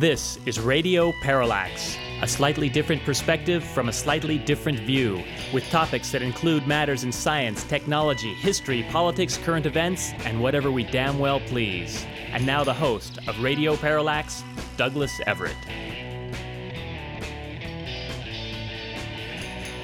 [0.00, 5.22] This is Radio Parallax, a slightly different perspective from a slightly different view,
[5.52, 10.84] with topics that include matters in science, technology, history, politics, current events, and whatever we
[10.84, 12.06] damn well please.
[12.32, 14.42] And now the host of Radio Parallax,
[14.78, 15.54] Douglas Everett.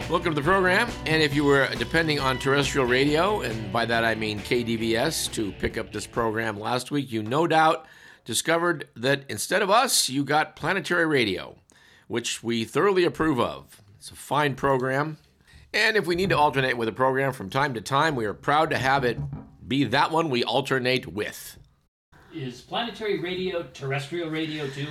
[0.09, 0.89] Welcome to the program.
[1.05, 5.53] And if you were depending on terrestrial radio, and by that I mean KDVS, to
[5.53, 7.87] pick up this program last week, you no doubt
[8.27, 11.57] discovered that instead of us, you got planetary radio,
[12.09, 13.81] which we thoroughly approve of.
[13.97, 15.17] It's a fine program.
[15.73, 18.35] And if we need to alternate with a program from time to time, we are
[18.35, 19.19] proud to have it
[19.67, 21.59] be that one we alternate with.
[22.35, 24.89] Is planetary radio terrestrial radio too?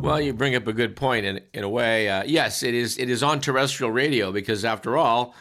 [0.00, 1.26] Well, you bring up a good point.
[1.26, 2.98] In in a way, uh, yes, it is.
[2.98, 5.34] It is on terrestrial radio because, after all,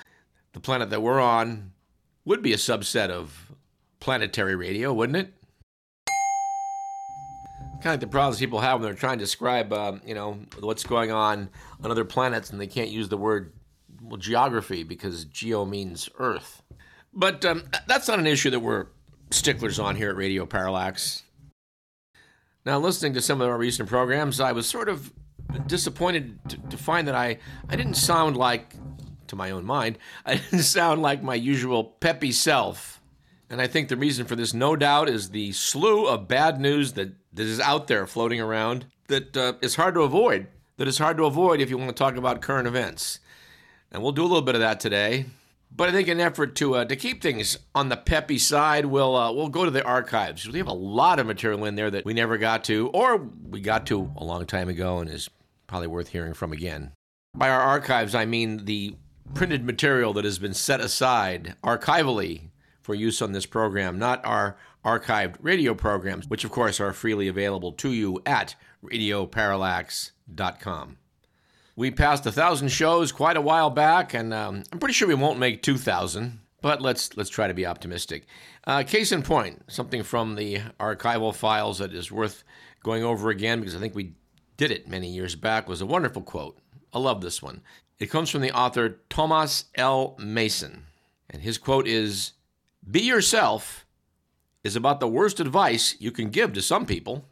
[0.54, 1.72] the planet that we're on
[2.24, 3.52] would be a subset of
[4.00, 5.34] planetary radio, wouldn't it?
[7.86, 10.40] Kind of like the problems people have when they're trying to describe, um, you know,
[10.60, 11.50] what's going on
[11.84, 13.54] on other planets, and they can't use the word
[14.02, 16.64] well, geography because geo means Earth.
[17.14, 18.88] But um, that's not an issue that we're
[19.30, 21.22] sticklers on here at Radio Parallax.
[22.66, 25.14] Now, listening to some of our recent programs, I was sort of
[25.68, 27.38] disappointed to, to, find that I,
[27.70, 28.74] I didn't sound like,
[29.28, 33.00] to my own mind, I didn't sound like my usual peppy self.
[33.48, 36.94] And I think the reason for this, no doubt, is the slew of bad news
[36.94, 40.48] that, that is out there floating around that uh, is hard to avoid.
[40.78, 43.20] That is hard to avoid if you want to talk about current events.
[43.92, 45.26] And we'll do a little bit of that today.
[45.74, 48.86] But I think in an effort to uh, to keep things on the peppy side,
[48.86, 50.48] we'll uh, we'll go to the archives.
[50.48, 53.60] We have a lot of material in there that we never got to, or we
[53.60, 55.30] got to a long time ago, and is
[55.68, 56.92] probably worth hearing from again.
[57.36, 58.96] By our archives, I mean the
[59.34, 62.52] printed material that has been set aside archivally
[62.82, 67.28] for use on this program, not our archived radio programs, which of course are freely
[67.28, 70.98] available to you at radioparallax.com.
[71.76, 75.16] We passed a thousand shows quite a while back, and um, I'm pretty sure we
[75.16, 76.40] won't make 2,000.
[76.62, 78.26] But let's let's try to be optimistic.
[78.66, 82.44] Uh, case in point, something from the archival files that is worth
[82.82, 84.14] going over again because I think we
[84.58, 86.58] did it many years back was a wonderful quote.
[86.92, 87.62] I love this one.
[88.00, 90.16] It comes from the author Thomas L.
[90.18, 90.88] Masson,
[91.30, 92.32] and his quote is,
[92.90, 93.85] "Be yourself."
[94.66, 97.30] Is about the worst advice you can give to some people.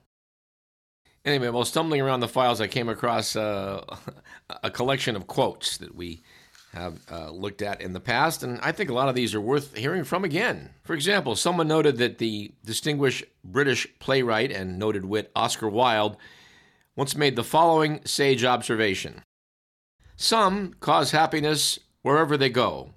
[1.25, 3.83] Anyway, while stumbling around the files, I came across uh,
[4.63, 6.21] a collection of quotes that we
[6.73, 9.41] have uh, looked at in the past, and I think a lot of these are
[9.41, 10.75] worth hearing from again.
[10.83, 16.17] For example, someone noted that the distinguished British playwright and noted wit Oscar Wilde
[16.95, 19.23] once made the following sage observation
[20.15, 22.91] Some cause happiness wherever they go,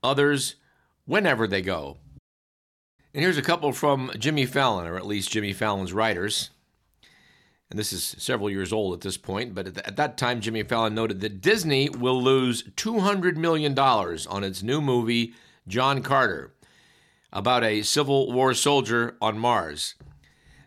[0.00, 0.54] others,
[1.06, 1.96] whenever they go.
[3.14, 6.50] And here's a couple from Jimmy Fallon, or at least Jimmy Fallon's writers
[7.70, 10.94] and this is several years old at this point, but at, that time, Jimmy Fallon
[10.94, 15.34] noted that Disney will lose $200 million on its new movie,
[15.66, 16.54] John Carter,
[17.30, 19.96] about a Civil War soldier on Mars.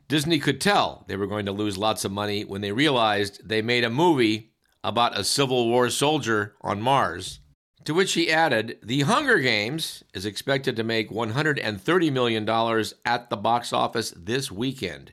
[0.07, 3.63] Disney could tell they were going to lose lots of money when they realized they
[3.63, 4.51] made a movie
[4.83, 7.39] about a Civil War soldier on Mars.
[7.85, 12.47] To which he added, The Hunger Games is expected to make $130 million
[13.05, 15.11] at the box office this weekend.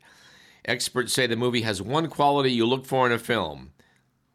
[0.65, 3.73] Experts say the movie has one quality you look for in a film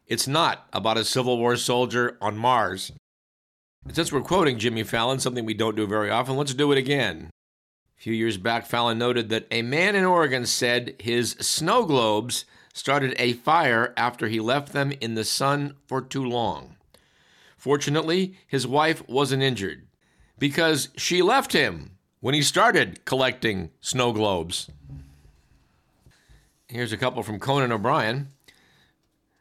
[0.06, 2.92] it's not about a Civil War soldier on Mars.
[3.90, 7.30] Since we're quoting Jimmy Fallon, something we don't do very often, let's do it again.
[7.98, 12.44] A few years back, Fallon noted that a man in Oregon said his snow globes
[12.74, 16.73] started a fire after he left them in the sun for too long.
[17.64, 19.86] Fortunately, his wife wasn't injured
[20.38, 24.70] because she left him when he started collecting snow globes.
[26.68, 28.28] Here's a couple from Conan O'Brien.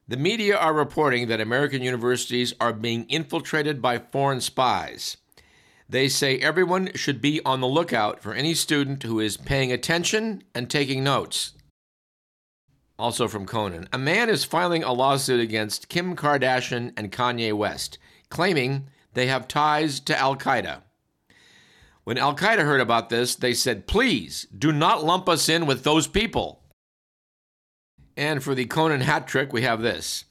[0.07, 5.17] The media are reporting that American universities are being infiltrated by foreign spies.
[5.89, 10.43] They say everyone should be on the lookout for any student who is paying attention
[10.55, 11.55] and taking notes.
[12.97, 17.97] Also from Conan, a man is filing a lawsuit against Kim Kardashian and Kanye West,
[18.33, 20.81] claiming they have ties to Al Qaeda.
[22.03, 25.83] When Al Qaeda heard about this, they said, Please do not lump us in with
[25.83, 26.63] those people.
[28.17, 30.25] And for the Conan hat trick, we have this.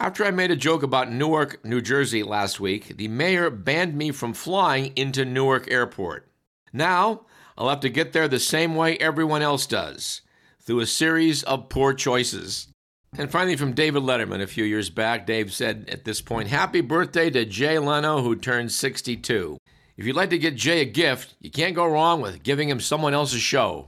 [0.00, 4.10] After I made a joke about Newark, New Jersey last week, the mayor banned me
[4.10, 6.28] from flying into Newark Airport.
[6.72, 7.26] Now,
[7.56, 10.22] I'll have to get there the same way everyone else does,
[10.60, 12.68] through a series of poor choices.
[13.16, 16.80] And finally, from David Letterman a few years back, Dave said at this point, Happy
[16.80, 19.56] birthday to Jay Leno, who turned 62.
[19.96, 22.80] If you'd like to get Jay a gift, you can't go wrong with giving him
[22.80, 23.86] someone else's show.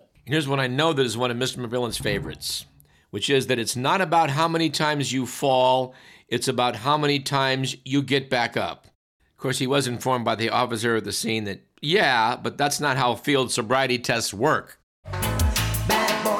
[0.00, 1.64] And Here's one I know that is one of Mr.
[1.64, 2.66] McMillan's favorites,
[3.10, 5.94] which is that it's not about how many times you fall,
[6.26, 8.88] it's about how many times you get back up.
[9.30, 12.80] Of course, he was informed by the officer at the scene that, yeah, but that's
[12.80, 14.80] not how field sobriety tests work.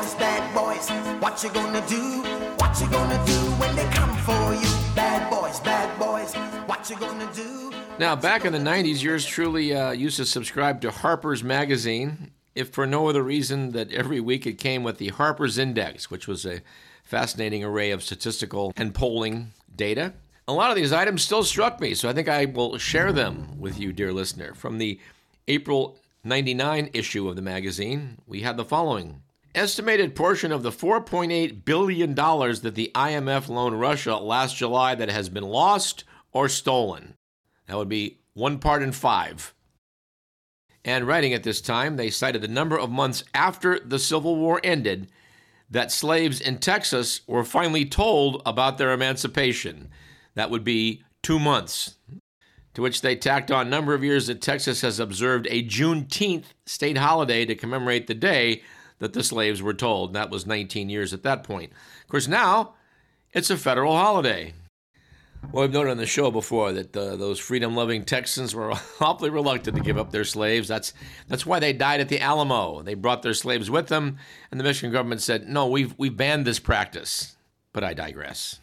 [0.02, 2.22] Bad boys, bad boys, what you gonna do?
[2.58, 4.94] What you gonna do when they come for you?
[4.96, 6.34] Bad boys, bad boys,
[6.66, 7.72] what you gonna do?
[8.00, 12.70] Now, back in the 90s, yours truly uh, used to subscribe to Harper's Magazine, if
[12.70, 16.44] for no other reason that every week it came with the Harper's Index, which was
[16.44, 16.62] a
[17.05, 20.14] fascinating array of statistical and polling data.
[20.48, 23.60] A lot of these items still struck me, so I think I will share them
[23.60, 24.52] with you, dear listener.
[24.55, 24.98] From the
[25.46, 29.22] April 99 issue of the magazine, we had the following
[29.54, 35.28] estimated portion of the $4.8 billion that the IMF loaned Russia last July that has
[35.28, 37.14] been lost or stolen.
[37.66, 39.54] That would be one part in five.
[40.84, 44.60] And writing at this time, they cited the number of months after the Civil War
[44.64, 45.10] ended
[45.70, 49.88] that slaves in Texas were finally told about their emancipation.
[50.34, 51.96] That would be two months.
[52.75, 56.46] To which they tacked on a number of years that Texas has observed a Juneteenth
[56.66, 58.62] state holiday to commemorate the day
[59.02, 60.12] that the slaves were told.
[60.12, 61.72] That was 19 years at that point.
[62.02, 62.75] Of course, now
[63.32, 64.54] it's a federal holiday.
[65.50, 68.70] Well, we've noted on the show before that uh, those freedom-loving Texans were
[69.00, 70.69] awfully reluctant to give up their slaves.
[70.69, 70.94] That's
[71.26, 72.82] that's why they died at the Alamo.
[72.82, 74.19] They brought their slaves with them,
[74.52, 77.34] and the Mexican government said, "No, we've we've banned this practice."
[77.72, 78.60] But I digress.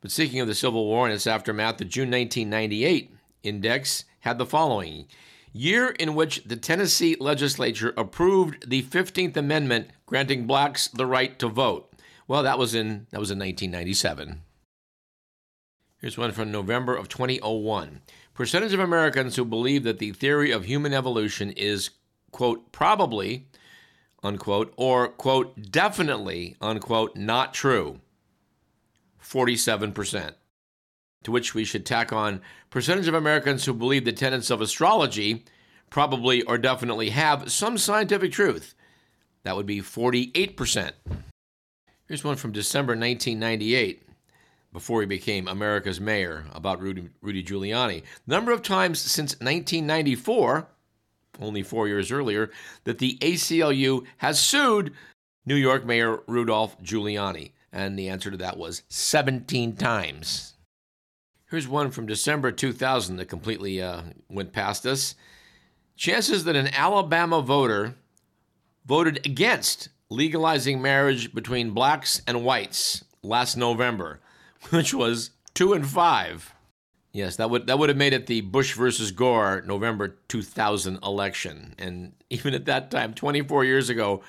[0.00, 3.10] But speaking of the Civil War and its aftermath, the June 1998
[3.42, 5.08] index had the following
[5.52, 11.48] year in which the Tennessee legislature approved the 15th Amendment granting blacks the right to
[11.48, 11.92] vote.
[12.26, 14.42] Well, that was in that was in 1997.
[16.00, 18.00] Here's one from November of 2001.
[18.34, 21.90] Percentage of Americans who believe that the theory of human evolution is,
[22.30, 23.48] quote, probably,
[24.22, 28.00] unquote, or, quote, definitely, unquote, not true.
[29.20, 30.34] 47%.
[31.24, 35.44] To which we should tack on percentage of Americans who believe the tenets of astrology
[35.90, 38.74] probably or definitely have some scientific truth.
[39.42, 40.92] That would be 48%.
[42.06, 44.02] Here's one from December 1998
[44.72, 48.02] before he became America's mayor about Rudy, Rudy Giuliani.
[48.26, 50.68] Number of times since 1994,
[51.40, 52.50] only four years earlier,
[52.84, 54.92] that the ACLU has sued
[55.46, 57.52] New York Mayor Rudolph Giuliani.
[57.72, 60.54] And the answer to that was 17 times.
[61.50, 65.14] Here's one from December 2000 that completely uh, went past us.
[65.96, 67.94] Chances that an Alabama voter
[68.84, 74.20] voted against legalizing marriage between blacks and whites last November
[74.70, 76.54] which was two and five.
[77.12, 81.74] Yes, that would that would have made it the Bush versus Gore November 2000 election,
[81.78, 84.22] and even at that time, 24 years ago,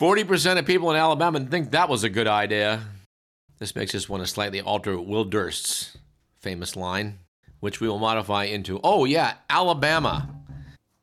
[0.00, 2.80] 40% of people in Alabama think that was a good idea.
[3.58, 5.96] This makes us want to slightly alter Will Durst's
[6.42, 7.20] famous line,
[7.60, 10.28] which we will modify into, "Oh yeah, Alabama."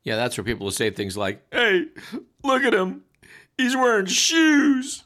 [0.04, 1.86] Yeah, that's where people will say things like, "Hey,
[2.44, 3.02] look at him,
[3.56, 5.04] he's wearing shoes."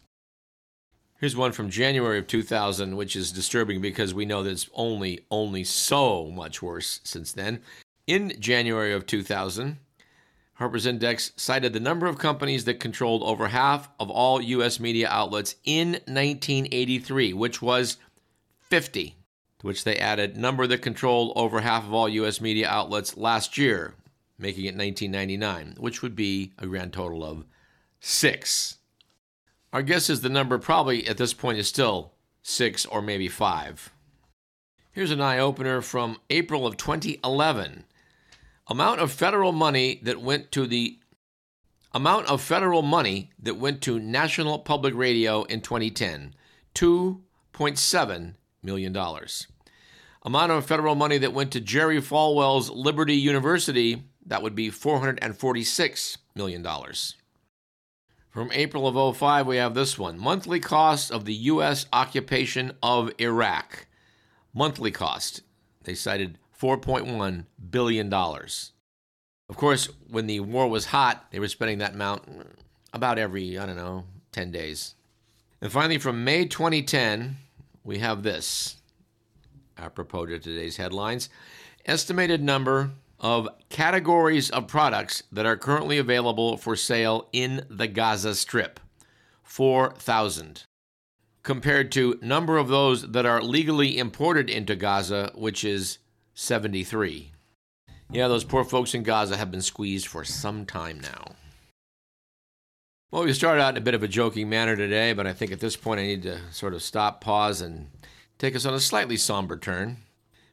[1.20, 5.24] Here's one from January of 2000, which is disturbing because we know that it's only
[5.30, 7.62] only so much worse since then.
[8.06, 9.78] In January of 2000,
[10.54, 14.78] Harper's Index cited the number of companies that controlled over half of all U.S.
[14.78, 17.96] media outlets in 1983, which was
[18.60, 19.16] 50.
[19.64, 22.38] Which they added number that controlled over half of all U.S.
[22.38, 23.94] media outlets last year,
[24.38, 27.46] making it 1999, which would be a grand total of
[27.98, 28.76] six.
[29.72, 33.90] Our guess is the number probably at this point is still six or maybe five.
[34.92, 37.84] Here's an eye opener from April of 2011.
[38.66, 40.98] Amount of federal money that went to the
[41.94, 46.34] amount of federal money that went to National Public Radio in 2010,
[46.74, 49.46] 2.7 million dollars.
[50.24, 56.18] Amount of federal money that went to Jerry Falwell's Liberty University, that would be 446
[56.34, 57.16] million dollars.
[58.30, 61.86] From April of 05, we have this one monthly cost of the U.S.
[61.92, 63.86] occupation of Iraq.
[64.52, 65.42] Monthly cost.
[65.84, 68.12] They cited $4.1 billion.
[68.12, 72.22] Of course, when the war was hot, they were spending that amount
[72.92, 74.94] about every, I don't know, 10 days.
[75.60, 77.36] And finally, from May 2010,
[77.84, 78.78] we have this,
[79.78, 81.28] apropos to today's headlines
[81.86, 82.90] estimated number
[83.20, 88.80] of categories of products that are currently available for sale in the Gaza Strip
[89.42, 90.64] 4,000
[91.42, 95.98] compared to number of those that are legally imported into Gaza which is
[96.34, 97.32] 73.
[98.10, 101.34] Yeah, those poor folks in Gaza have been squeezed for some time now.
[103.10, 105.52] Well, we started out in a bit of a joking manner today, but I think
[105.52, 107.88] at this point I need to sort of stop, pause, and
[108.38, 109.98] take us on a slightly somber turn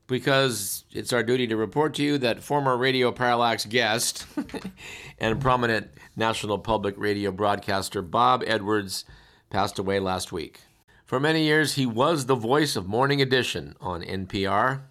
[0.07, 4.25] because it's our duty to report to you that former Radio Parallax guest
[5.19, 9.05] and prominent National Public Radio broadcaster Bob Edwards
[9.49, 10.59] passed away last week.
[11.05, 14.81] For many years, he was the voice of Morning Edition on NPR,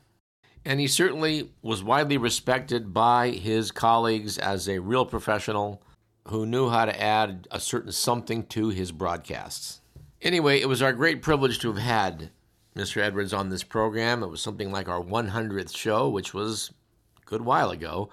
[0.64, 5.82] and he certainly was widely respected by his colleagues as a real professional
[6.28, 9.80] who knew how to add a certain something to his broadcasts.
[10.23, 12.30] Anyway, it was our great privilege to have had
[12.76, 13.02] Mr.
[13.02, 14.22] Edwards on this program.
[14.22, 16.72] It was something like our 100th show, which was
[17.20, 18.10] a good while ago.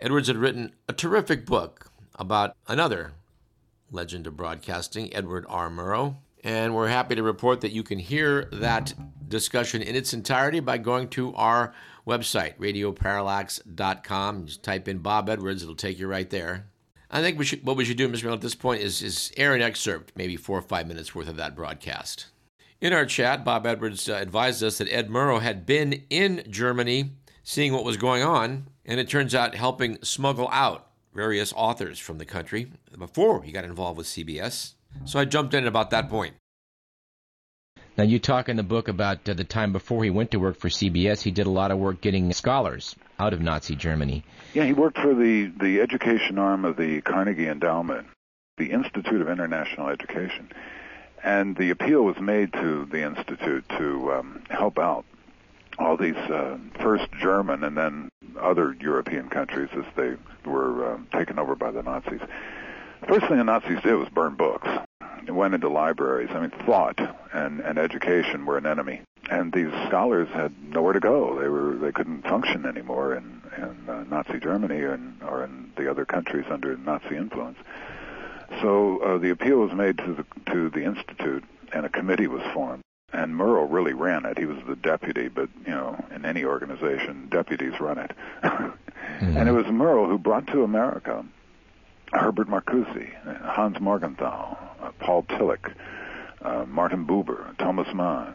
[0.00, 3.12] Edwards had written a terrific book about another
[3.90, 5.70] legend of broadcasting, Edward R.
[5.70, 6.16] Murrow.
[6.44, 8.94] And we're happy to report that you can hear that
[9.28, 11.72] discussion in its entirety by going to our
[12.06, 14.46] website, radioparallax.com.
[14.46, 16.66] Just type in Bob Edwards, it'll take you right there.
[17.10, 18.24] I think we should, what we should do, Mr.
[18.24, 21.28] Miller, at this point is, is air an excerpt, maybe four or five minutes worth
[21.28, 22.26] of that broadcast.
[22.82, 27.12] In our chat, Bob Edwards uh, advised us that Ed Murrow had been in Germany
[27.44, 32.18] seeing what was going on, and it turns out helping smuggle out various authors from
[32.18, 34.72] the country before he got involved with CBS.
[35.04, 36.34] So I jumped in at about that point.
[37.96, 40.58] Now, you talk in the book about uh, the time before he went to work
[40.58, 41.22] for CBS.
[41.22, 44.24] He did a lot of work getting scholars out of Nazi Germany.
[44.54, 48.08] Yeah, he worked for the, the education arm of the Carnegie Endowment,
[48.56, 50.50] the Institute of International Education.
[51.22, 55.04] And the appeal was made to the Institute to um, help out
[55.78, 58.10] all these uh, first German and then
[58.40, 62.20] other European countries as they were um, taken over by the Nazis.
[63.06, 64.68] First thing the Nazis did was burn books.
[65.26, 66.30] It went into libraries.
[66.32, 67.00] I mean, thought
[67.32, 71.38] and, and education were an enemy, and these scholars had nowhere to go.
[71.40, 75.90] They were they couldn't function anymore in, in uh, Nazi Germany and or in the
[75.90, 77.58] other countries under Nazi influence.
[78.60, 82.42] So uh, the appeal was made to the to the institute, and a committee was
[82.52, 82.82] formed.
[83.12, 84.38] And Murrow really ran it.
[84.38, 88.10] He was the deputy, but you know, in any organization, deputies run it.
[88.42, 89.36] mm-hmm.
[89.36, 91.24] And it was Murrow who brought to America
[92.12, 93.10] Herbert Marcuse,
[93.42, 95.72] Hans Morgenthau, uh, Paul Tillich,
[96.42, 98.34] uh, Martin Buber, Thomas Mann,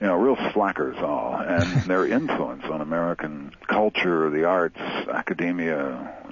[0.00, 5.76] you know, real slackers all, and their influence on American culture, the arts, academia,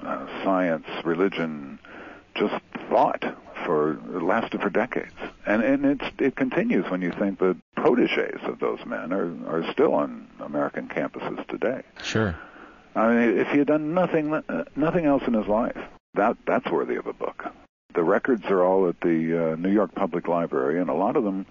[0.03, 1.79] uh, science, religion,
[2.35, 2.55] just
[2.89, 3.23] thought
[3.65, 5.13] for it lasted for decades,
[5.45, 9.71] and and it's it continues when you think that proteges of those men are are
[9.71, 11.83] still on American campuses today.
[12.03, 12.35] Sure.
[12.95, 15.77] I mean, if he had done nothing uh, nothing else in his life,
[16.15, 17.45] that that's worthy of a book.
[17.93, 21.23] The records are all at the uh, New York Public Library, and a lot of
[21.23, 21.45] them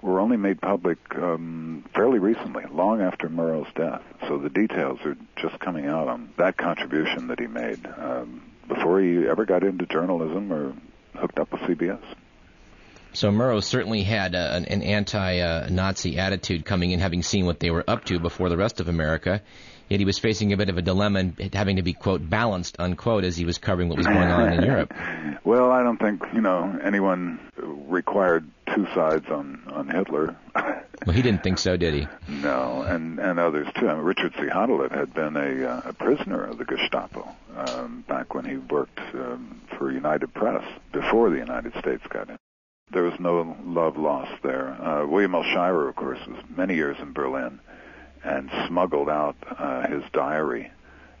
[0.00, 4.02] were only made public um, fairly recently, long after Murrow's death.
[4.26, 7.86] So the details are just coming out on that contribution that he made.
[7.98, 10.74] Um, before he ever got into journalism or
[11.14, 12.02] hooked up with CBS.
[13.14, 17.70] So Murrow certainly had a, an, an anti-Nazi attitude coming in, having seen what they
[17.70, 19.42] were up to before the rest of America.
[19.88, 22.76] Yet he was facing a bit of a dilemma and having to be quote balanced
[22.78, 24.94] unquote as he was covering what was going on in Europe.
[25.44, 30.36] Well, I don't think you know anyone required two sides on on Hitler.
[30.54, 32.06] well, he didn't think so, did he?
[32.28, 33.88] No, and and others too.
[33.88, 34.42] I mean, Richard C.
[34.42, 38.98] Hottelet had been a, uh, a prisoner of the Gestapo um, back when he worked
[39.14, 42.36] um, for United Press before the United States got in.
[42.90, 44.70] There was no love lost there.
[44.70, 45.42] Uh, William L.
[45.42, 47.58] Shirer, of course, was many years in Berlin
[48.22, 50.70] and smuggled out uh, his diary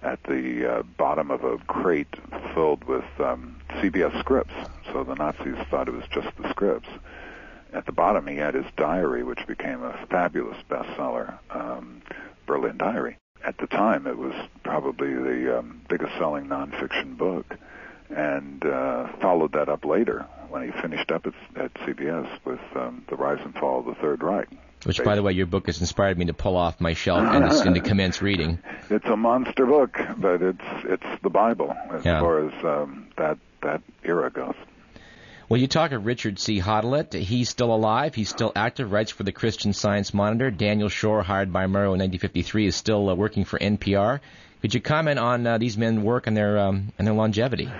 [0.02, 2.14] at the uh, bottom of a crate
[2.54, 4.54] filled with um, CBS scripts.
[4.92, 6.88] So the Nazis thought it was just the scripts.
[7.72, 12.02] At the bottom, he had his diary, which became a fabulous bestseller, um,
[12.46, 13.16] Berlin Diary.
[13.44, 17.56] At the time, it was probably the um, biggest selling nonfiction book,
[18.10, 23.04] and uh, followed that up later when he finished up at, at CBS with um,
[23.08, 24.48] The Rise and Fall of the Third Reich.
[24.84, 27.44] Which, by the way, your book has inspired me to pull off my shelf and,
[27.44, 28.58] and to commence reading.
[28.90, 32.20] It's a monster book, but it's it's the Bible as yeah.
[32.20, 34.54] far as um, that that era goes.
[35.52, 36.60] Well, you talk of Richard C.
[36.60, 37.12] Hottelet.
[37.12, 38.14] He's still alive.
[38.14, 38.90] He's still active.
[38.90, 40.50] Writes for the Christian Science Monitor.
[40.50, 44.20] Daniel Schorr, hired by Murrow in 1953, is still uh, working for NPR.
[44.62, 47.70] Could you comment on uh, these men's work and their um, and their longevity?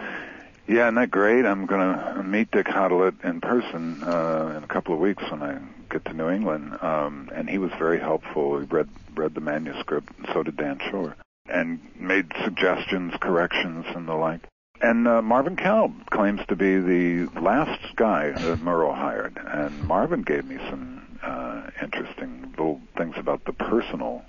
[0.68, 1.46] Yeah, isn't that great?
[1.46, 5.42] I'm going to meet Dick Hottelet in person uh, in a couple of weeks when
[5.42, 8.58] I get to New England, um, and he was very helpful.
[8.58, 11.14] He read read the manuscript, and so did Dan Schorr,
[11.48, 14.42] and made suggestions, corrections, and the like.
[14.82, 20.22] And uh, Marvin Kalb claims to be the last guy that Murrow hired, and Marvin
[20.22, 24.24] gave me some uh, interesting little things about the personal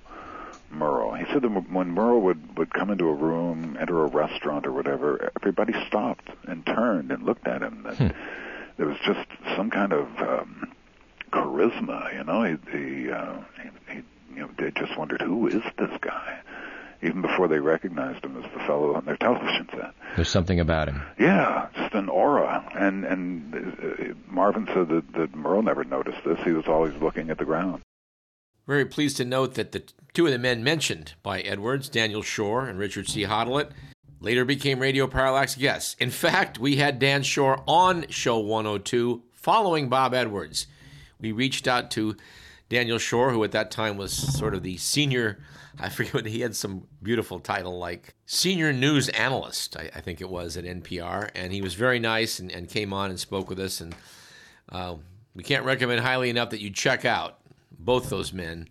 [0.72, 1.18] Murrow.
[1.18, 4.72] He said that when Murrow would, would come into a room, enter a restaurant or
[4.72, 7.84] whatever, everybody stopped and turned and looked at him.
[7.84, 8.08] That Hmm.
[8.78, 10.72] There was just some kind of um,
[11.32, 12.44] charisma, you know.
[12.44, 14.02] He, he, uh, he, he,
[14.36, 16.40] you know, they just wondered who is this guy,
[17.04, 19.94] even before they recognized him as the fellow on their television set.
[20.16, 21.02] There's something about him.
[21.20, 22.70] Yeah, just an aura.
[22.76, 26.40] And and uh, Marvin said that, that Murrow never noticed this.
[26.44, 27.82] He was always looking at the ground.
[28.66, 29.84] Very pleased to note that the
[30.14, 33.24] two of the men mentioned by Edwards, Daniel Schorr and Richard C.
[33.24, 33.72] Hottelet,
[34.22, 35.98] later became Radio Parallax guests.
[36.00, 40.68] In fact, we had Dan Schorr on Show 102 following Bob Edwards.
[41.20, 42.16] We reached out to
[42.74, 45.38] Daniel Schorr, who at that time was sort of the senior,
[45.80, 50.22] I forget what he had some beautiful title like senior news analyst, I, I think
[50.22, 51.30] it was at NPR.
[51.36, 53.80] And he was very nice and, and came on and spoke with us.
[53.80, 53.96] And
[54.70, 54.96] uh,
[55.36, 57.38] we can't recommend highly enough that you check out
[57.78, 58.70] both those men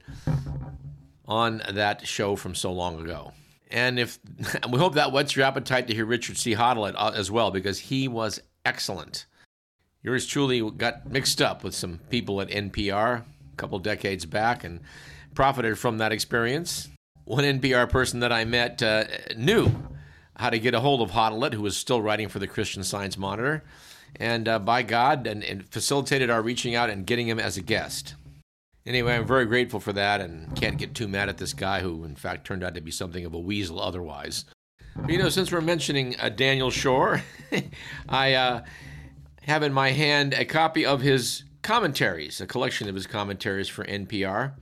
[1.24, 3.32] on that show from so long ago.
[3.70, 4.18] And if
[4.68, 6.56] we hope that whets your appetite to hear Richard C.
[6.56, 9.26] Hottelet uh, as well, because he was excellent.
[10.02, 13.22] Yours truly got mixed up with some people at NPR
[13.62, 14.80] couple decades back and
[15.34, 16.88] profited from that experience.
[17.24, 19.04] One NPR person that I met uh,
[19.36, 19.70] knew
[20.36, 23.16] how to get a hold of Hottelet, who was still writing for the Christian Science
[23.16, 23.62] Monitor,
[24.16, 27.62] and uh, by God, and, and facilitated our reaching out and getting him as a
[27.62, 28.16] guest.
[28.84, 32.02] Anyway, I'm very grateful for that and can't get too mad at this guy who,
[32.02, 34.44] in fact, turned out to be something of a weasel otherwise.
[34.96, 37.22] But, you know, since we're mentioning uh, Daniel Schorr,
[38.08, 38.64] I uh,
[39.42, 43.84] have in my hand a copy of his commentaries, a collection of his commentaries for
[43.84, 44.54] NPR.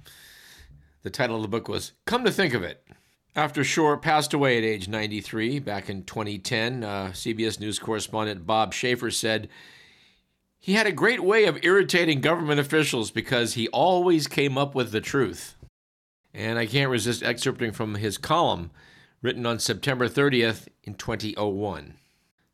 [1.02, 2.86] The title of the book was Come to Think of It.
[3.34, 8.74] After Schorr passed away at age 93 back in 2010, uh, CBS News correspondent Bob
[8.74, 9.48] Schieffer said,
[10.58, 14.92] he had a great way of irritating government officials because he always came up with
[14.92, 15.56] the truth.
[16.34, 18.70] And I can't resist excerpting from his column
[19.22, 21.94] written on September 30th in 2001.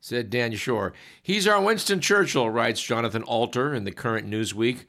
[0.07, 4.85] Said Dan Schorr, He's our Winston Churchill, writes Jonathan Alter in the current Newsweek,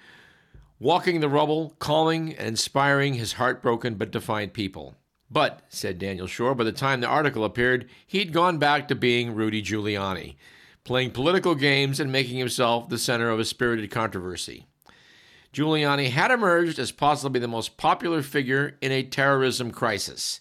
[0.78, 4.94] walking the rubble, calming and inspiring his heartbroken but defiant people.
[5.28, 9.34] But, said Daniel Schorr, by the time the article appeared, he'd gone back to being
[9.34, 10.36] Rudy Giuliani
[10.84, 14.66] playing political games and making himself the center of a spirited controversy.
[15.52, 20.40] Giuliani had emerged as possibly the most popular figure in a terrorism crisis.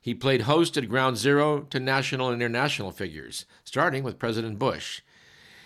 [0.00, 5.02] He played host at ground zero to national and international figures, starting with President Bush.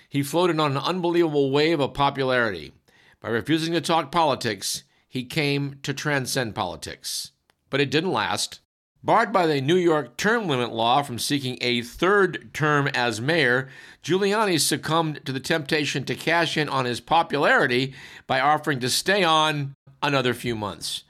[0.09, 2.73] He floated on an unbelievable wave of popularity.
[3.21, 7.33] By refusing to talk politics, he came to transcend politics.
[7.71, 8.61] But it didn't last.
[9.05, 13.69] Barred by the New York term limit law from seeking a third term as mayor,
[14.03, 17.95] Giuliani succumbed to the temptation to cash in on his popularity
[18.27, 21.05] by offering to stay on another few months.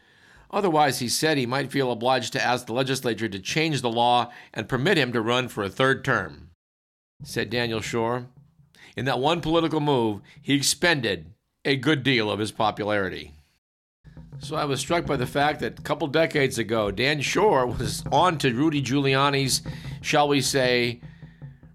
[0.53, 4.31] Otherwise, he said he might feel obliged to ask the legislature to change the law
[4.53, 6.51] and permit him to run for a third term.
[7.25, 8.27] Said Daniel Schorr.
[8.97, 11.33] In that one political move, he expended
[11.65, 13.33] a good deal of his popularity.
[14.41, 18.03] So I was struck by the fact that a couple decades ago, Dan Schorr was
[18.11, 19.63] on to Rudy Giuliani's,
[20.03, 21.01] shall we say,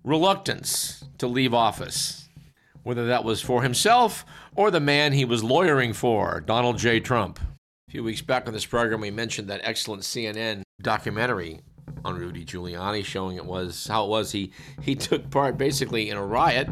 [0.03, 2.27] reluctance to leave office.
[2.83, 6.99] Whether that was for himself or the man he was lawyering for, Donald J.
[6.99, 7.39] Trump.
[7.87, 11.61] A few weeks back on this program, we mentioned that excellent CNN documentary
[12.03, 16.17] on Rudy Giuliani, showing it was how it was he he took part basically in
[16.17, 16.67] a riot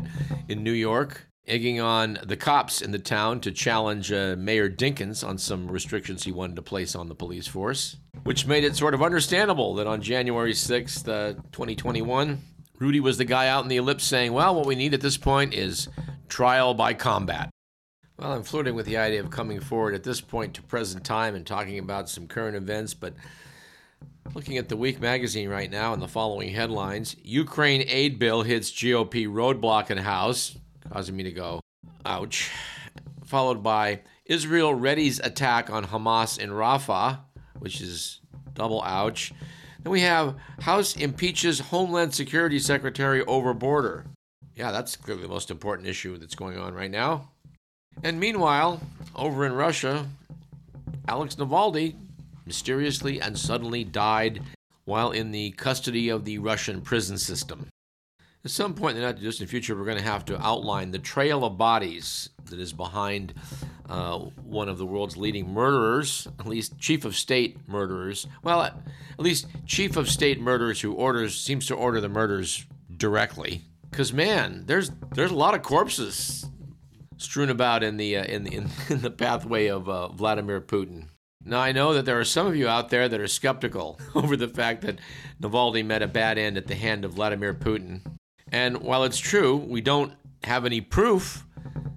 [0.49, 5.25] in New York egging on the cops in the town to challenge uh, Mayor Dinkins
[5.25, 8.93] on some restrictions he wanted to place on the police force, which made it sort
[8.93, 12.41] of understandable that on January 6th, uh, 2021,
[12.77, 15.15] Rudy was the guy out in the ellipse saying, Well, what we need at this
[15.17, 15.87] point is
[16.27, 17.51] trial by combat.
[18.17, 21.35] Well, I'm flirting with the idea of coming forward at this point to present time
[21.35, 23.13] and talking about some current events, but
[24.33, 28.71] looking at the Week magazine right now and the following headlines Ukraine aid bill hits
[28.71, 30.57] GOP roadblock in House,
[30.89, 31.59] causing me to go,
[32.05, 32.51] ouch.
[33.25, 37.19] Followed by Israel readies attack on Hamas in Rafah,
[37.59, 38.21] which is
[38.53, 39.33] double ouch.
[39.83, 44.05] Then we have House impeaches Homeland Security Secretary over border.
[44.55, 47.31] Yeah, that's clearly the most important issue that's going on right now.
[48.03, 48.81] And meanwhile,
[49.15, 50.07] over in Russia,
[51.07, 51.95] Alex Navalny
[52.45, 54.41] mysteriously and suddenly died
[54.85, 57.67] while in the custody of the Russian prison system.
[58.43, 60.99] At some point in the not distant future, we're going to have to outline the
[60.99, 63.33] trail of bodies that is behind
[63.89, 68.27] uh, one of the world's leading murderers, at least chief of state murderers.
[68.43, 68.75] Well, at
[69.17, 73.63] least chief of state murderers who orders seems to order the murders directly.
[73.89, 76.44] Because man, there's there's a lot of corpses
[77.17, 81.07] strewn about in the uh, in, the, in, in the pathway of uh, Vladimir Putin.
[81.47, 84.35] Now, I know that there are some of you out there that are skeptical over
[84.35, 84.99] the fact that
[85.39, 88.01] Navalny met a bad end at the hand of Vladimir Putin.
[88.51, 91.45] And while it's true, we don't have any proof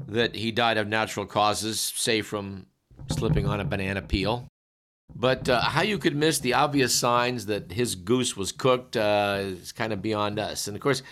[0.07, 2.67] that he died of natural causes, say from
[3.11, 4.47] slipping on a banana peel.
[5.15, 9.39] But uh, how you could miss the obvious signs that his goose was cooked uh,
[9.41, 10.69] is kind of beyond us.
[10.69, 11.03] And of course,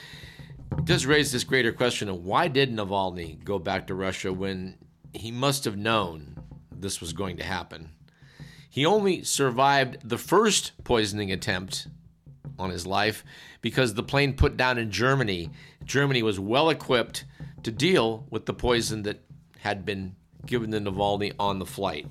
[0.72, 4.79] it does raise this greater question of why did Navalny go back to Russia when
[5.12, 6.37] he must have known
[6.70, 7.90] this was going to happen?
[8.68, 11.88] He only survived the first poisoning attempt
[12.59, 13.24] on his life
[13.61, 15.50] because the plane put down in Germany.
[15.85, 17.24] Germany was well equipped
[17.62, 19.24] to deal with the poison that
[19.59, 22.07] had been given to Navalny on the flight.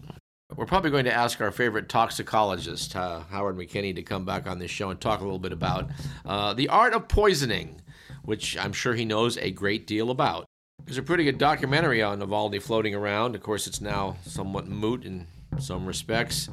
[0.56, 4.60] We're probably going to ask our favorite toxicologist, uh, Howard McKinney, to come back on
[4.60, 5.90] this show and talk a little bit about
[6.26, 7.82] uh, the art of poisoning,
[8.26, 10.46] which I'm sure he knows a great deal about.
[10.84, 13.36] There's a pretty good documentary on Navalny floating around.
[13.36, 15.28] Of course, it's now somewhat moot in
[15.60, 16.50] some respects,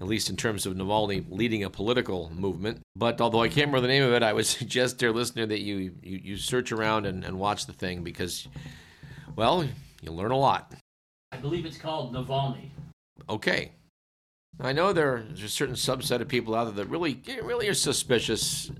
[0.00, 2.80] at least in terms of Navalny leading a political movement.
[2.94, 5.60] But although I can't remember the name of it, I would suggest, dear listener, that
[5.60, 8.46] you, you, you search around and, and watch the thing because,
[9.34, 9.66] well,
[10.02, 10.74] you'll learn a lot.
[11.32, 12.70] I believe it's called Navalny.
[13.28, 13.72] Okay.
[14.60, 18.70] I know there's a certain subset of people out there that really, really are suspicious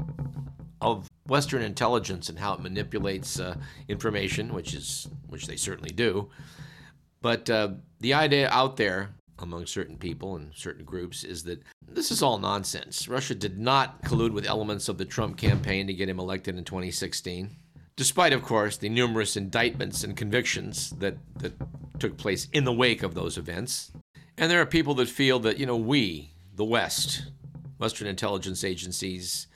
[0.81, 3.57] of Western intelligence and how it manipulates uh,
[3.89, 6.29] information, which is which they certainly do.
[7.21, 9.11] But uh, the idea out there
[9.41, 13.09] among certain people and certain groups is that this is all nonsense.
[13.09, 16.65] Russia did not collude with elements of the Trump campaign to get him elected in
[16.65, 17.51] 2016,
[17.97, 21.55] despite, of course, the numerous indictments and convictions that, that
[21.99, 23.93] took place in the wake of those events.
[24.37, 27.31] And there are people that feel that, you know, we, the West,
[27.79, 29.48] Western intelligence agencies,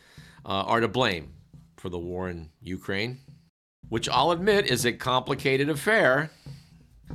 [0.44, 1.32] uh, are to blame
[1.76, 3.18] for the war in Ukraine,
[3.88, 6.30] which I'll admit is a complicated affair.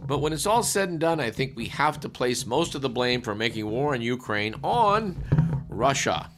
[0.06, 2.82] But when it's all said and done, I think we have to place most of
[2.82, 5.24] the blame for making war in Ukraine on
[5.70, 6.30] Russia.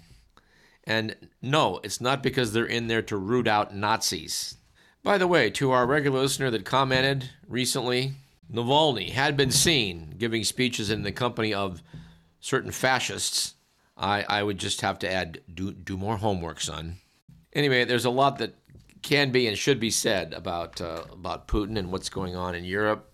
[0.86, 4.58] And no, it's not because they're in there to root out Nazis.
[5.04, 8.14] By the way, to our regular listener that commented recently,
[8.52, 11.84] Navalny had been seen giving speeches in the company of
[12.40, 13.54] certain fascists.
[14.00, 16.96] I, I would just have to add do, do more homework, son.
[17.54, 18.56] Anyway, there's a lot that
[19.02, 22.64] can be and should be said about, uh, about Putin and what's going on in
[22.64, 23.10] Europe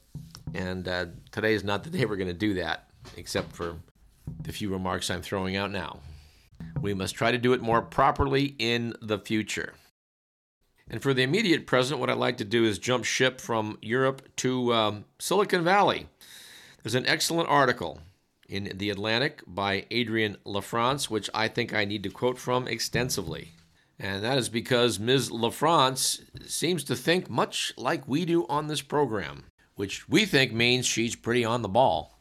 [0.56, 3.78] and uh, today is not the day we're going to do that, except for
[4.42, 6.00] the few remarks I'm throwing out now.
[6.82, 9.74] We must try to do it more properly in the future.
[10.90, 14.22] And for the immediate present, what I'd like to do is jump ship from Europe
[14.38, 16.08] to um, Silicon Valley.
[16.84, 18.00] There's an excellent article
[18.48, 23.54] in The Atlantic by Adrienne LaFrance, which I think I need to quote from extensively.
[24.00, 25.30] And that is because Ms.
[25.30, 30.86] LaFrance seems to think much like we do on this program which we think means
[30.86, 32.20] she's pretty on the ball.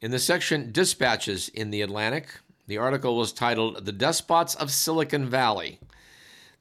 [0.00, 2.28] In the section Dispatches in The Atlantic,
[2.66, 5.78] the article was titled The Despots of Silicon Valley.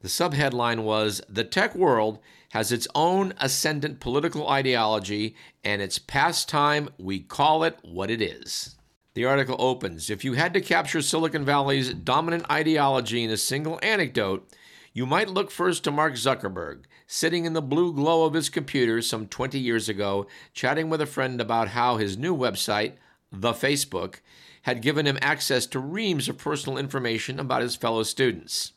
[0.01, 6.47] The subheadline was The Tech World has its own ascendant political ideology, and it's past
[6.47, 8.75] time we call it what it is.
[9.15, 13.80] The article opens If you had to capture Silicon Valley's dominant ideology in a single
[13.82, 14.45] anecdote,
[14.91, 19.01] you might look first to Mark Zuckerberg, sitting in the blue glow of his computer
[19.01, 22.93] some 20 years ago, chatting with a friend about how his new website,
[23.32, 24.15] The Facebook,
[24.63, 28.73] had given him access to reams of personal information about his fellow students.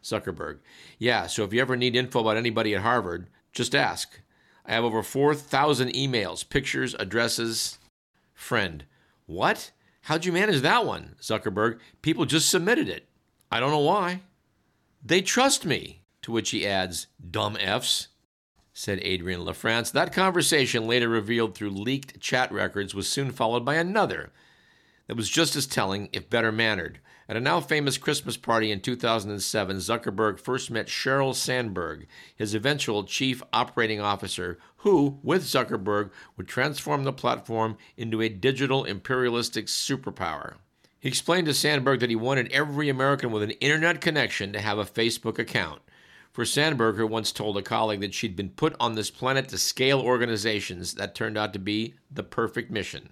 [0.00, 0.58] Zuckerberg,
[0.98, 4.20] yeah, so if you ever need info about anybody at Harvard, just ask.
[4.64, 7.78] I have over 4,000 emails, pictures, addresses.
[8.32, 8.84] Friend,
[9.26, 9.70] what?
[10.02, 11.16] How'd you manage that one?
[11.20, 13.08] Zuckerberg, people just submitted it.
[13.50, 14.22] I don't know why.
[15.04, 16.00] They trust me.
[16.22, 18.06] To which he adds, dumb Fs,
[18.72, 19.90] said Adrienne LaFrance.
[19.90, 24.30] That conversation, later revealed through leaked chat records, was soon followed by another
[25.08, 27.00] that was just as telling, if better mannered.
[27.28, 32.06] At a now famous Christmas party in 2007, Zuckerberg first met Sheryl Sandberg,
[32.36, 38.84] his eventual chief operating officer, who, with Zuckerberg, would transform the platform into a digital
[38.84, 40.54] imperialistic superpower.
[40.98, 44.78] He explained to Sandberg that he wanted every American with an internet connection to have
[44.78, 45.82] a Facebook account.
[46.32, 49.58] For Sandberg, who once told a colleague that she'd been put on this planet to
[49.58, 53.10] scale organizations, that turned out to be the perfect mission.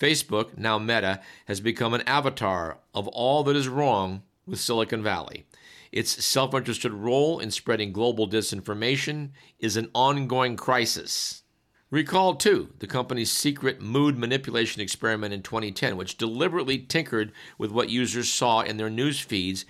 [0.00, 5.44] Facebook, now Meta, has become an avatar of all that is wrong with Silicon Valley.
[5.92, 11.42] Its self interested role in spreading global disinformation is an ongoing crisis.
[11.90, 17.88] Recall, too, the company's secret mood manipulation experiment in 2010, which deliberately tinkered with what
[17.88, 19.64] users saw in their news feeds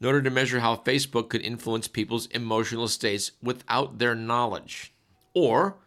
[0.00, 4.92] in order to measure how Facebook could influence people's emotional states without their knowledge.
[5.34, 5.78] Or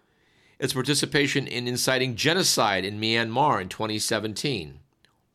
[0.60, 4.80] its participation in inciting genocide in Myanmar in 2017.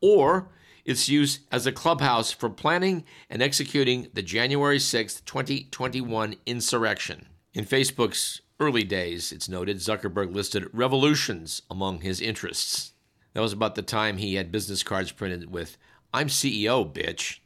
[0.02, 0.48] or
[0.84, 7.26] its use as a clubhouse for planning and executing the January 6, 2021 insurrection.
[7.54, 12.92] In Facebook's early days, it's noted, Zuckerberg listed revolutions among his interests.
[13.32, 15.76] That was about the time he had business cards printed with,
[16.12, 17.38] I'm CEO, bitch.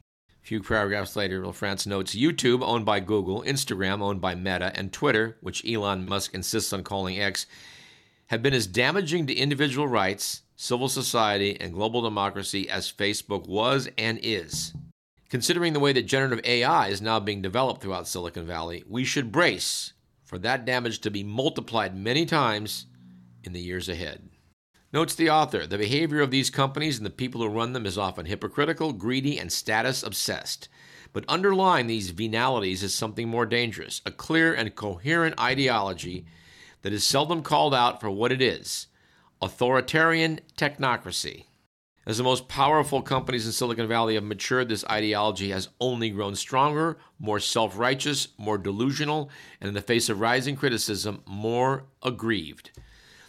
[0.42, 4.92] A few paragraphs later, France notes YouTube, owned by Google, Instagram, owned by Meta, and
[4.92, 7.46] Twitter, which Elon Musk insists on calling X,
[8.26, 13.88] have been as damaging to individual rights civil society, and global democracy as Facebook was
[13.96, 14.74] and is.
[15.30, 19.30] Considering the way that generative AI is now being developed throughout Silicon Valley, we should
[19.30, 19.92] brace
[20.24, 22.86] for that damage to be multiplied many times
[23.44, 24.28] in the years ahead.
[24.92, 27.96] Notes the author the behavior of these companies and the people who run them is
[27.96, 30.68] often hypocritical, greedy, and status obsessed.
[31.12, 36.26] But underlying these venalities is something more dangerous a clear and coherent ideology
[36.82, 38.88] that is seldom called out for what it is
[39.40, 41.44] authoritarian technocracy.
[42.06, 46.34] As the most powerful companies in Silicon Valley have matured, this ideology has only grown
[46.34, 49.28] stronger, more self righteous, more delusional,
[49.60, 52.70] and in the face of rising criticism, more aggrieved.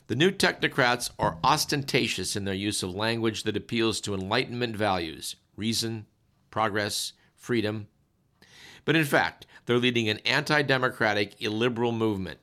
[0.08, 5.36] The new technocrats are ostentatious in their use of language that appeals to Enlightenment values
[5.58, 6.06] reason,
[6.50, 7.88] progress, freedom.
[8.86, 12.40] But in fact, they're leading an anti democratic, illiberal movement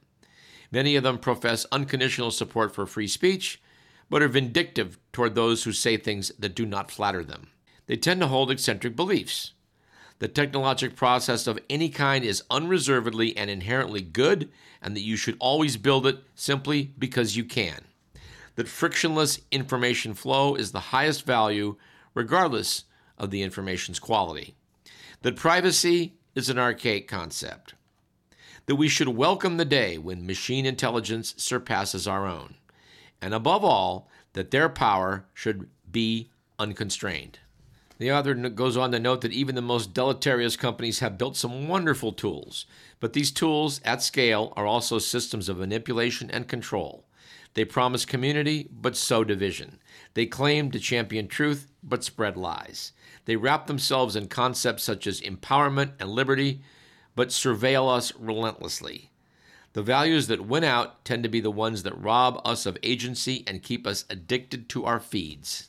[0.72, 3.60] Many of them profess unconditional support for free speech,
[4.10, 7.48] but are vindictive toward those who say things that do not flatter them.
[7.86, 9.52] They tend to hold eccentric beliefs.
[10.18, 14.50] The technologic process of any kind is unreservedly and inherently good,
[14.80, 17.84] and that you should always build it simply because you can.
[18.54, 21.76] That frictionless information flow is the highest value,
[22.14, 22.84] regardless
[23.18, 24.54] of the information's quality.
[25.22, 27.74] That privacy is an archaic concept
[28.66, 32.56] that we should welcome the day when machine intelligence surpasses our own,
[33.22, 37.38] and above all, that their power should be unconstrained.
[37.98, 41.66] The author goes on to note that even the most deleterious companies have built some
[41.66, 42.66] wonderful tools,
[43.00, 47.06] but these tools at scale are also systems of manipulation and control.
[47.54, 49.78] They promise community, but sow division.
[50.12, 52.92] They claim to champion truth, but spread lies.
[53.24, 56.60] They wrap themselves in concepts such as empowerment and liberty,
[57.16, 59.10] but surveil us relentlessly.
[59.72, 63.42] The values that win out tend to be the ones that rob us of agency
[63.46, 65.68] and keep us addicted to our feeds.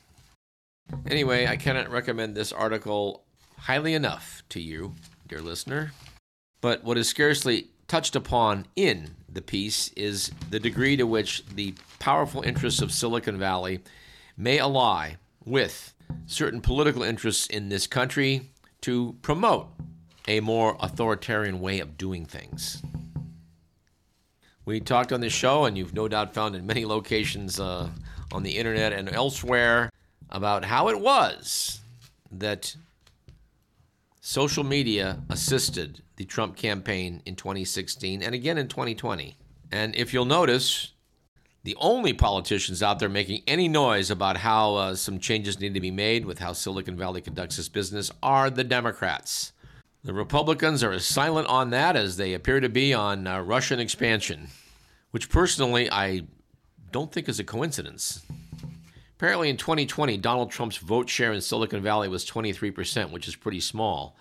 [1.06, 3.24] Anyway, I cannot recommend this article
[3.58, 4.94] highly enough to you,
[5.26, 5.92] dear listener.
[6.60, 11.74] But what is scarcely touched upon in the piece is the degree to which the
[11.98, 13.80] powerful interests of Silicon Valley
[14.36, 15.92] may ally with
[16.26, 19.68] certain political interests in this country to promote
[20.28, 22.82] a more authoritarian way of doing things.
[24.64, 27.88] We talked on this show, and you've no doubt found in many locations uh,
[28.30, 29.90] on the internet and elsewhere
[30.28, 31.80] about how it was
[32.30, 32.76] that
[34.20, 39.38] social media assisted the Trump campaign in 2016 and again in 2020.
[39.72, 40.92] And if you'll notice,
[41.64, 45.80] the only politicians out there making any noise about how uh, some changes need to
[45.80, 49.52] be made with how Silicon Valley conducts its business are the Democrats.
[50.08, 53.78] The Republicans are as silent on that as they appear to be on uh, Russian
[53.78, 54.48] expansion,
[55.10, 56.22] which personally I
[56.90, 58.22] don't think is a coincidence.
[59.18, 63.60] Apparently, in 2020, Donald Trump's vote share in Silicon Valley was 23%, which is pretty
[63.60, 64.16] small,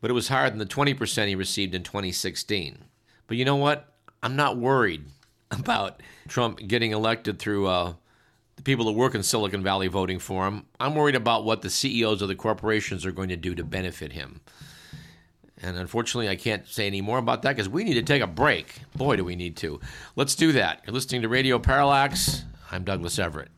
[0.00, 2.84] but it was higher than the 20% he received in 2016.
[3.26, 3.92] But you know what?
[4.22, 5.04] I'm not worried
[5.50, 7.94] about Trump getting elected through uh,
[8.54, 10.66] the people that work in Silicon Valley voting for him.
[10.78, 14.12] I'm worried about what the CEOs of the corporations are going to do to benefit
[14.12, 14.42] him.
[15.62, 18.26] And unfortunately, I can't say any more about that because we need to take a
[18.26, 18.80] break.
[18.94, 19.80] Boy, do we need to.
[20.16, 20.82] Let's do that.
[20.86, 22.44] You're listening to Radio Parallax.
[22.70, 23.57] I'm Douglas Everett.